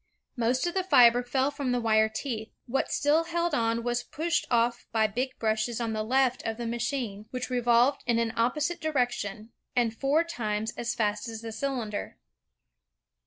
[0.35, 2.49] Most of the fiber fell from the wire teeth.
[2.65, 6.65] What still held on was pushed off by big brushes on the left of the
[6.65, 12.17] machine, which revolved in an opposite direction and four times as fast as the cylinder.